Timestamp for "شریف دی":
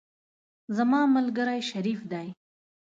1.71-2.27